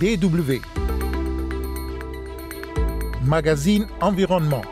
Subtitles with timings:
[0.00, 0.60] DW.
[3.24, 4.62] Magazine Environnement.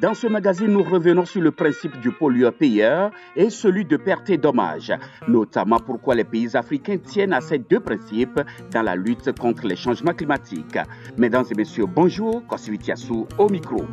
[0.00, 4.36] Dans ce magazine, nous revenons sur le principe du pollueur-payeur et celui de perte et
[4.36, 4.92] dommage,
[5.26, 8.40] notamment pourquoi les pays africains tiennent à ces deux principes
[8.70, 10.78] dans la lutte contre les changements climatiques.
[11.16, 12.42] Mesdames et messieurs, bonjour,
[13.38, 13.86] au micro.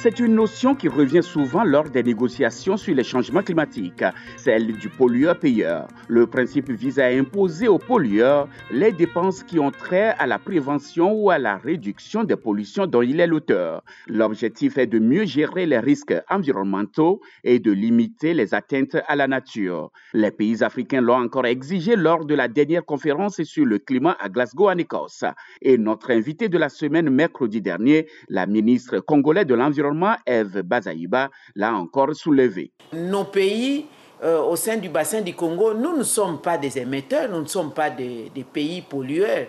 [0.00, 4.04] C'est une notion qui revient souvent lors des négociations sur les changements climatiques,
[4.36, 5.88] celle du pollueur-payeur.
[6.06, 11.12] Le principe vise à imposer aux pollueurs les dépenses qui ont trait à la prévention
[11.14, 13.82] ou à la réduction des pollutions dont il est l'auteur.
[14.06, 19.26] L'objectif est de mieux gérer les risques environnementaux et de limiter les atteintes à la
[19.26, 19.90] nature.
[20.14, 24.28] Les pays africains l'ont encore exigé lors de la dernière conférence sur le climat à
[24.28, 25.24] Glasgow en Écosse.
[25.60, 29.87] Et notre invité de la semaine mercredi dernier, la ministre congolaise de l'Environnement,
[30.26, 32.70] Eve Bazaïba l'a encore soulevé.
[32.92, 33.86] Nos pays
[34.22, 37.46] euh, au sein du bassin du Congo, nous ne sommes pas des émetteurs, nous ne
[37.46, 39.46] sommes pas des, des pays pollueurs.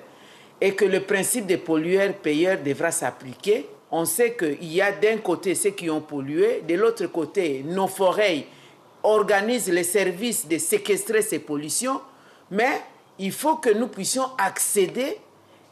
[0.61, 3.67] Et que le principe des pollueurs-payeurs devra s'appliquer.
[3.91, 7.87] On sait qu'il y a d'un côté ceux qui ont pollué, de l'autre côté, nos
[7.87, 8.45] forêts
[9.01, 12.01] organisent les services de séquestrer ces pollutions,
[12.51, 12.81] mais
[13.17, 15.17] il faut que nous puissions accéder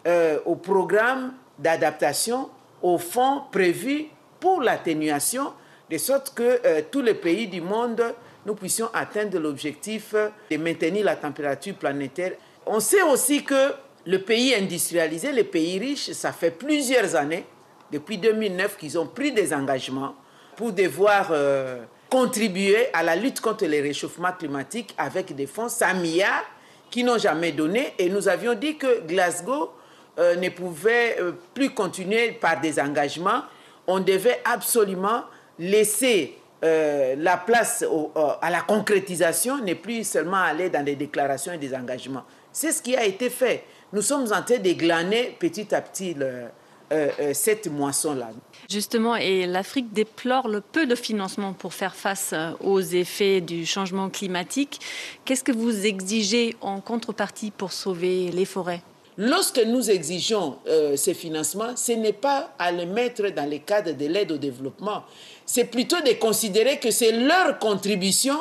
[0.07, 2.49] euh, au programme d'adaptation,
[2.81, 4.05] aux fonds prévus
[4.39, 5.53] pour l'atténuation,
[5.89, 8.01] de sorte que euh, tous les pays du monde,
[8.45, 10.15] nous puissions atteindre l'objectif
[10.49, 12.31] de maintenir la température planétaire.
[12.65, 13.73] On sait aussi que
[14.05, 17.45] le pays industrialisé, les pays riches, ça fait plusieurs années,
[17.91, 20.15] depuis 2009, qu'ils ont pris des engagements
[20.55, 25.95] pour devoir euh, contribuer à la lutte contre le réchauffement climatique avec des fonds 100
[25.95, 26.45] milliards
[26.89, 27.93] qui n'ont jamais donné.
[27.99, 29.71] Et nous avions dit que Glasgow
[30.19, 31.17] euh, ne pouvait
[31.53, 33.43] plus continuer par des engagements
[33.87, 35.23] on devait absolument
[35.57, 41.53] laisser euh, la place euh, à la concrétisation, ne plus seulement aller dans des déclarations
[41.53, 42.23] et des engagements.
[42.51, 43.63] C'est ce qui a été fait.
[43.93, 48.29] Nous sommes en train de glaner petit à petit euh, cette moisson-là.
[48.69, 54.09] Justement, et l'Afrique déplore le peu de financement pour faire face aux effets du changement
[54.09, 54.79] climatique.
[55.25, 58.81] Qu'est-ce que vous exigez en contrepartie pour sauver les forêts?
[59.19, 63.93] Lorsque nous exigeons euh, ces financements, ce n'est pas à les mettre dans le cadre
[63.93, 65.03] de l'aide au développement.
[65.43, 68.35] C'est plutôt de considérer que c'est leur contribution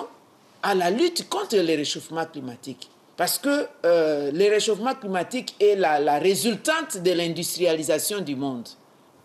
[0.62, 2.90] à la lutte contre le réchauffement climatique.
[3.16, 8.68] Parce que euh, le réchauffement climatique est la, la résultante de l'industrialisation du monde.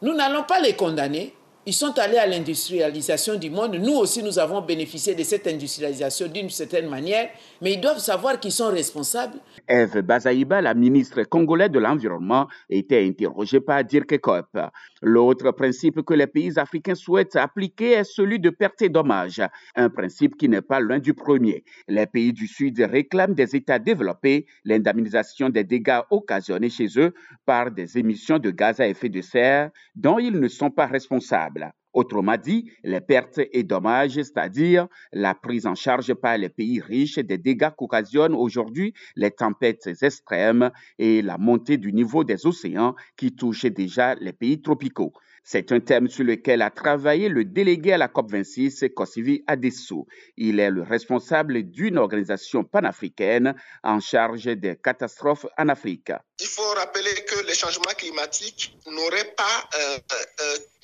[0.02, 1.34] Nous n'allons pas les condamner,
[1.66, 3.76] ils sont allés à l'industrialisation du monde.
[3.76, 7.30] Nous aussi, nous avons bénéficié de cette industrialisation d'une certaine manière,
[7.62, 9.38] mais ils doivent savoir qu'ils sont responsables.
[9.68, 14.58] Eve Bazaïba, la ministre congolaise de l'Environnement, était interrogée par Dirk Kopp.
[15.04, 19.42] L'autre principe que les pays africains souhaitent appliquer est celui de perte et dommage,
[19.76, 21.64] un principe qui n'est pas loin du premier.
[21.88, 27.14] Les pays du Sud réclament des États développés l'indemnisation des dégâts occasionnés chez eux
[27.46, 31.52] par des émissions de gaz à effet de serre dont ils ne sont pas responsables.
[31.94, 37.20] Autrement dit, les pertes et dommages, c'est-à-dire la prise en charge par les pays riches
[37.20, 43.36] des dégâts qu'occasionnent aujourd'hui les tempêtes extrêmes et la montée du niveau des océans qui
[43.36, 45.14] touchent déjà les pays tropicaux.
[45.44, 50.06] C'est un thème sur lequel a travaillé le délégué à la COP26, Kosivi Adessou.
[50.38, 56.12] Il est le responsable d'une organisation panafricaine en charge des catastrophes en Afrique.
[56.40, 59.98] Il faut rappeler que les changements climatiques n'auraient pas, euh,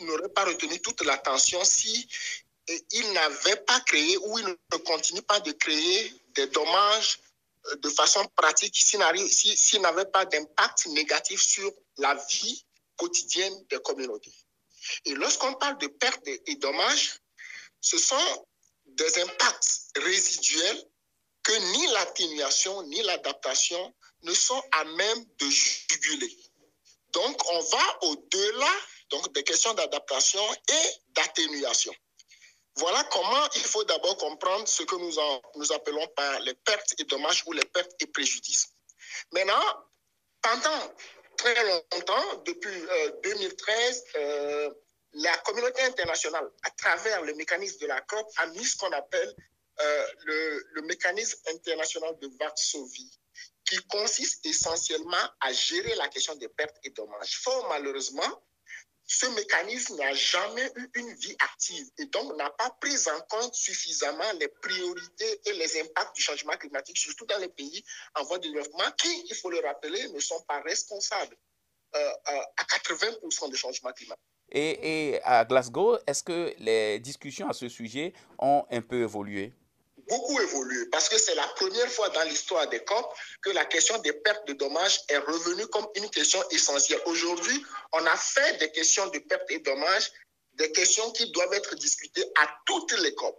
[0.06, 2.08] euh, pas retenu toute l'attention si
[2.92, 7.20] ils n'avaient pas créé ou ils ne continuent pas de créer des dommages
[7.80, 12.66] de façon pratique s'ils si, si n'avaient pas d'impact négatif sur la vie
[12.96, 14.34] quotidienne des communautés.
[15.06, 17.20] Et lorsqu'on parle de pertes et dommages,
[17.82, 18.46] ce sont
[18.86, 20.84] des impacts résiduels
[21.44, 23.94] que ni l'atténuation ni l'adaptation
[24.24, 26.38] ne sont à même de juguler.
[27.12, 28.74] Donc, on va au-delà
[29.10, 31.94] donc, des questions d'adaptation et d'atténuation.
[32.78, 35.14] Voilà comment il faut d'abord comprendre ce que nous,
[35.56, 38.68] nous appelons par les pertes et dommages ou les pertes et préjudices.
[39.32, 39.64] Maintenant,
[40.42, 40.94] pendant
[41.38, 44.70] très longtemps, depuis euh, 2013, euh,
[45.14, 49.36] la communauté internationale, à travers le mécanisme de la COP, a mis ce qu'on appelle
[49.80, 53.20] euh, le, le, mécanisme international de Varsovie,
[53.66, 57.40] qui consiste essentiellement à gérer la question des pertes et dommages.
[57.44, 58.44] Fort malheureusement,
[59.08, 63.56] ce mécanisme n'a jamais eu une vie active et donc n'a pas pris en compte
[63.56, 67.84] suffisamment les priorités et les impacts du changement climatique, surtout dans les pays
[68.16, 71.38] en voie de développement, qui, il faut le rappeler, ne sont pas responsables
[71.94, 74.24] à 80% de changement climatique.
[74.52, 79.54] Et, à Glasgow, est-ce que les discussions à ce sujet ont un peu évolué?
[80.08, 83.98] Beaucoup évolué, parce que c'est la première fois dans l'histoire des COP que la question
[84.00, 87.02] des pertes de dommages est revenue comme une question essentielle.
[87.06, 90.12] Aujourd'hui, on a fait des questions de pertes et dommages
[90.54, 93.38] des questions qui doivent être discutées à toutes les COP.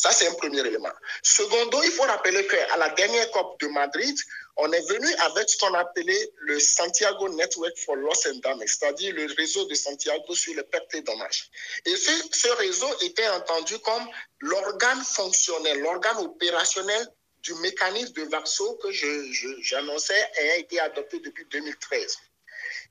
[0.00, 0.92] Ça, c'est un premier élément.
[1.24, 4.16] Secondo, il faut rappeler qu'à la dernière COP de Madrid,
[4.56, 9.12] on est venu avec ce qu'on appelait le Santiago Network for Loss and Damage, c'est-à-dire
[9.12, 11.50] le réseau de Santiago sur les pertes et dommages.
[11.84, 14.08] Et ce, réseau était entendu comme
[14.38, 17.04] l'organe fonctionnel, l'organe opérationnel
[17.42, 22.18] du mécanisme de Vaxo que j'annonçais je, a été adopté depuis 2013.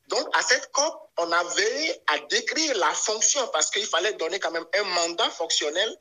[0.10, 4.52] Donc, à cette COP, on avait à décrire la fonction parce qu'il fallait donner quand
[4.52, 5.98] même un mandat fonctionnel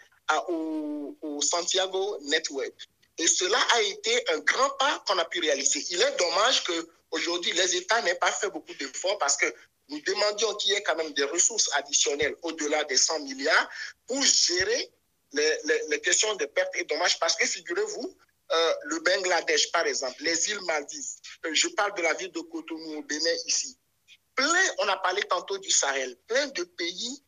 [0.48, 2.72] au, Santiago Network.
[3.18, 5.84] Et cela a été un grand pas qu'on a pu réaliser.
[5.90, 9.46] Il est dommage qu'aujourd'hui, les États n'aient pas fait beaucoup d'efforts parce que
[9.88, 13.70] nous demandions qu'il y ait quand même des ressources additionnelles au-delà des 100 milliards
[14.06, 14.90] pour gérer
[15.32, 15.58] les,
[15.88, 17.18] les, questions de pertes et dommages.
[17.18, 18.16] Parce que figurez-vous,
[18.52, 22.40] euh, le Bangladesh, par exemple, les îles Maldives, euh, je parle de la ville de
[22.40, 23.76] Cotonou au Bénin ici,
[24.34, 27.22] plein, on a parlé tantôt du Sahel, plein de pays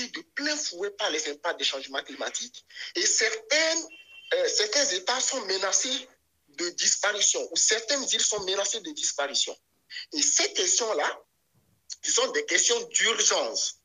[0.00, 2.64] de plein fouet par les impacts des changements climatiques
[2.94, 3.88] et certaines,
[4.34, 6.08] euh, certains États sont menacés
[6.48, 9.56] de disparition ou certaines îles sont menacées de disparition.
[10.12, 11.22] Et ces questions-là,
[12.10, 13.80] sont des questions d'urgence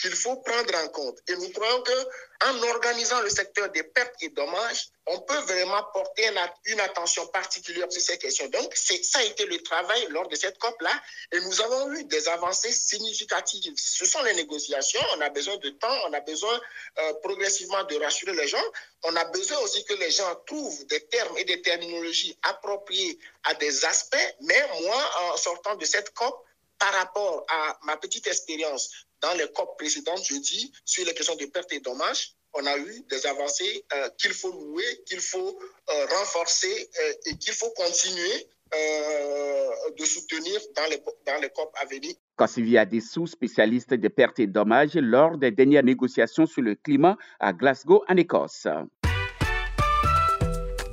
[0.00, 1.18] qu'il faut prendre en compte.
[1.28, 6.30] Et nous croyons qu'en organisant le secteur des pertes et dommages, on peut vraiment porter
[6.66, 8.48] une attention particulière sur ces questions.
[8.48, 10.92] Donc, ça a été le travail lors de cette COP-là
[11.32, 13.74] et nous avons eu des avancées significatives.
[13.76, 16.60] Ce sont les négociations, on a besoin de temps, on a besoin
[16.98, 18.64] euh, progressivement de rassurer les gens,
[19.02, 23.54] on a besoin aussi que les gens trouvent des termes et des terminologies appropriés à
[23.54, 26.44] des aspects, mais moi, en sortant de cette COP,
[26.80, 28.90] par rapport à ma petite expérience
[29.20, 32.76] dans les COP précédentes, je dis, sur les questions de pertes et dommages, on a
[32.78, 35.60] eu des avancées euh, qu'il faut louer, qu'il faut
[35.90, 41.70] euh, renforcer euh, et qu'il faut continuer euh, de soutenir dans les, dans les COP
[41.80, 42.14] à venir.
[42.36, 47.52] Cassivia Dessous, spécialiste des pertes et dommages lors des dernières négociations sur le climat à
[47.52, 48.66] Glasgow, en Écosse.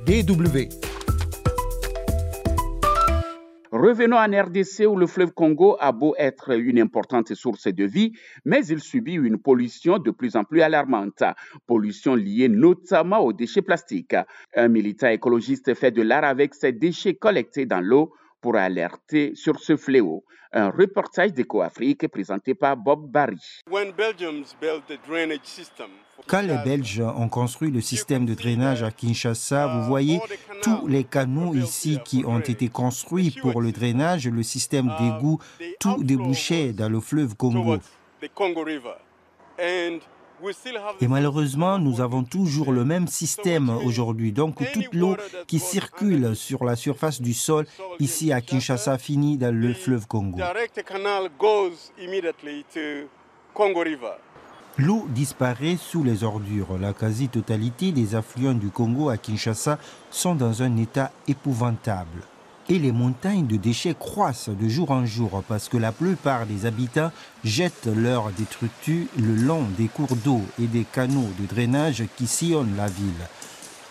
[0.06, 0.87] DW
[3.80, 8.12] Revenons en RDC où le fleuve Congo a beau être une importante source de vie,
[8.44, 11.22] mais il subit une pollution de plus en plus alarmante.
[11.64, 14.16] Pollution liée notamment aux déchets plastiques.
[14.56, 19.58] Un militant écologiste fait de l'art avec ces déchets collectés dans l'eau pour alerter sur
[19.60, 20.24] ce fléau.
[20.52, 23.60] Un reportage d'EcoAfrique présenté par Bob Barry.
[26.26, 30.20] Quand les Belges ont construit le système de drainage à Kinshasa, vous voyez
[30.62, 35.38] tous les canaux ici qui ont été construits pour le drainage, le système d'égout,
[35.80, 37.76] tout débouchait dans le fleuve Congo.
[41.00, 44.32] Et malheureusement, nous avons toujours le même système aujourd'hui.
[44.32, 47.66] Donc toute l'eau qui circule sur la surface du sol
[47.98, 50.38] ici à Kinshasa finit dans le fleuve Congo.
[54.80, 56.78] L'eau disparaît sous les ordures.
[56.78, 59.78] La quasi-totalité des affluents du Congo à Kinshasa
[60.10, 62.22] sont dans un état épouvantable
[62.68, 66.66] et les montagnes de déchets croissent de jour en jour parce que la plupart des
[66.66, 67.10] habitants
[67.44, 72.76] jettent leurs détritus le long des cours d'eau et des canaux de drainage qui sillonnent
[72.76, 73.26] la ville.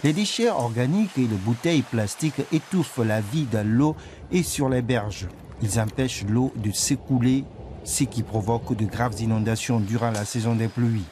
[0.04, 3.96] Les déchets organiques et les bouteilles plastiques étouffent la vie dans l'eau
[4.32, 5.28] et sur les berges.
[5.62, 7.46] Ils empêchent l'eau de s'écouler,
[7.84, 11.06] ce qui provoque de graves inondations durant la saison des pluies.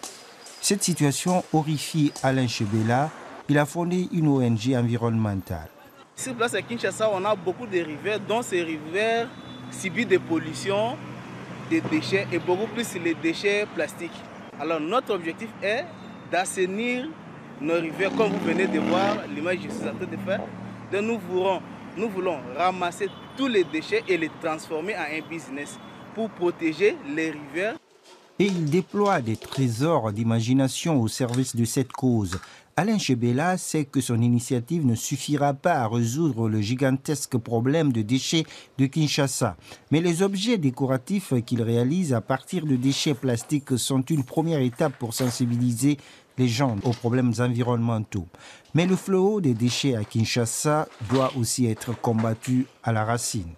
[0.61, 3.09] Cette situation horrifie Alain Chebela.
[3.49, 5.69] Il a fondé une ONG environnementale.
[6.15, 9.27] Sur place à Kinshasa, on a beaucoup de rivières, dont ces rivières
[9.69, 10.95] subissent des pollutions,
[11.69, 14.11] des déchets et beaucoup plus les déchets plastiques.
[14.59, 15.83] Alors notre objectif est
[16.31, 17.09] d'assainir
[17.59, 20.39] nos rivières, comme vous venez de voir l'image que je suis en train de faire.
[20.91, 21.61] Donc nous voulons,
[21.97, 25.77] nous voulons ramasser tous les déchets et les transformer en un business
[26.13, 27.75] pour protéger les rivières.
[28.39, 32.39] Et il déploie des trésors d'imagination au service de cette cause.
[32.77, 38.01] Alain Chebela sait que son initiative ne suffira pas à résoudre le gigantesque problème de
[38.01, 38.43] déchets
[38.77, 39.55] de Kinshasa.
[39.91, 44.97] Mais les objets décoratifs qu'il réalise à partir de déchets plastiques sont une première étape
[44.99, 45.95] pour sensibiliser
[46.37, 48.27] les gens aux problèmes environnementaux.
[48.73, 53.53] Mais le fléau des déchets à Kinshasa doit aussi être combattu à la racine.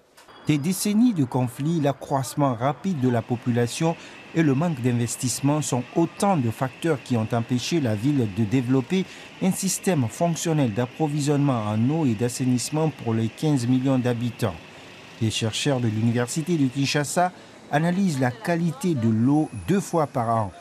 [0.45, 3.95] Des décennies de conflits, l'accroissement rapide de la population
[4.37, 9.03] et le manque d'investissement sont autant de facteurs qui ont empêché la ville de développer
[9.41, 14.53] un système fonctionnel d'approvisionnement en eau et d'assainissement pour les 15 millions d'habitants.
[15.23, 17.31] Les chercheurs de l'université de Kinshasa
[17.71, 20.51] analysent la qualité de l'eau deux fois par an.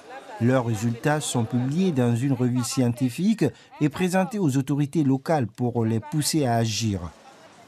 [0.41, 3.45] Leurs résultats sont publiés dans une revue scientifique
[3.83, 7.01] et présentés aux autorités locales pour les pousser à agir.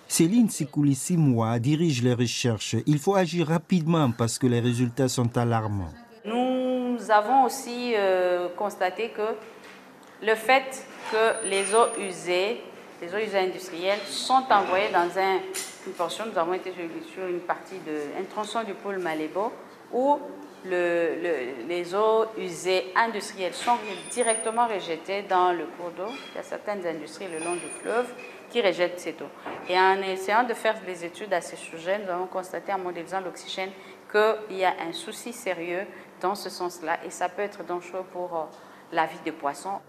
[0.09, 2.77] Céline Sikoulissimwa dirige les recherches.
[2.87, 5.93] Il faut agir rapidement parce que les résultats sont alarmants.
[6.25, 9.37] Nous avons aussi euh, constaté que
[10.27, 12.63] le fait que les eaux usées,
[13.03, 15.41] les eaux usées industrielles, sont envoyées dans un,
[15.87, 16.73] une portion, nous avons été
[17.13, 19.53] sur une partie de un tronçon du pôle Malébo,
[19.93, 20.19] où
[20.65, 23.77] les eaux usées industrielles sont
[24.11, 26.13] directement rejetées dans le cours d'eau.
[26.33, 28.13] Il y a certaines industries le long du fleuve
[28.51, 29.29] qui rejettent cette eau.
[29.69, 33.21] Et en essayant de faire des études à ce sujet, nous avons constaté en modélisant
[33.21, 33.71] l'oxygène
[34.11, 35.87] qu'il y a un souci sérieux
[36.21, 38.45] dans ce sens-là et ça peut être dangereux pour euh,
[38.93, 39.81] la vie des poissons.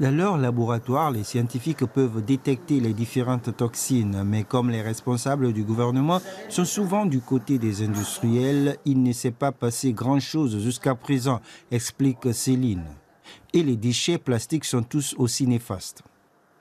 [0.00, 5.64] Dans leur laboratoire, les scientifiques peuvent détecter les différentes toxines, mais comme les responsables du
[5.64, 11.40] gouvernement sont souvent du côté des industriels, il ne s'est pas passé grand-chose jusqu'à présent,
[11.72, 12.84] explique Céline.
[13.52, 16.04] Et les déchets plastiques sont tous aussi néfastes.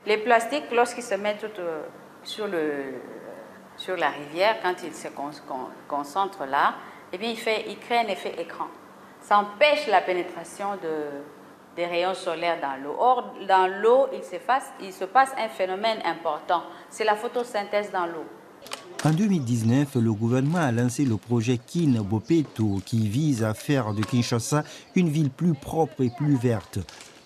[0.08, 1.84] Les plastiques, lorsqu'ils se mettent euh,
[2.24, 2.96] sur, le,
[3.76, 5.10] sur la rivière, quand ils se
[5.88, 6.74] concentrent là,
[7.14, 8.66] eh bien, un effet écran.
[9.22, 11.22] Ça empêche la pénétration de,
[11.78, 12.96] des rayons solaires dans l'eau.
[13.00, 18.26] Or, dans l'eau, il, se passe un phénomène important, c'est la photosynthèse dans l'eau.
[19.06, 24.02] En 2019, le gouvernement a lancé le projet Kin Bopeto qui vise à faire de
[24.02, 24.64] Kinshasa
[24.96, 26.80] une ville plus propre et plus verte.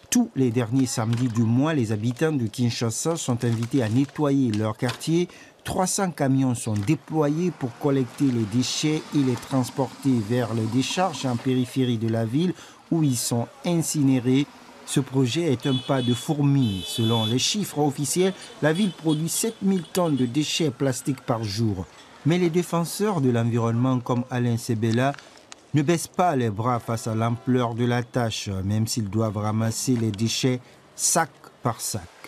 [0.10, 4.76] Tous les derniers samedis du mois, les habitants de Kinshasa sont invités à nettoyer leur
[4.76, 5.30] quartier.
[5.64, 11.38] 300 camions sont déployés pour collecter les déchets et les transporter vers les décharges en
[11.38, 12.54] périphérie de la ville
[12.92, 14.46] où ils sont incinérés.
[14.86, 16.84] Ce projet est un pas de fourmi.
[16.86, 21.86] Selon les chiffres officiels, la ville produit 7000 tonnes de déchets plastiques par jour.
[22.26, 25.14] Mais les défenseurs de l'environnement comme Alain Sebela
[25.74, 29.96] ne baissent pas les bras face à l'ampleur de la tâche, même s'ils doivent ramasser
[29.96, 30.60] les déchets
[30.96, 31.32] sac
[31.64, 32.21] par sac.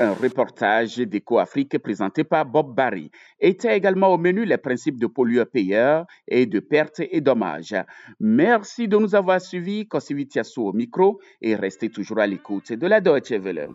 [0.00, 3.12] Un reportage d'EcoAfrique présenté par Bob Barry.
[3.38, 7.76] Était également au menu les principes de pollueur-payeur et de pertes et dommages.
[8.18, 9.86] Merci de nous avoir suivis.
[9.86, 13.68] Kosivitiasu au micro et restez toujours à l'écoute de la Deutsche Welle.